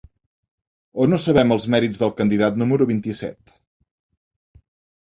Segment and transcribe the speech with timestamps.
[1.03, 3.57] O no sabem els mèrits del candidat número vint-i-set.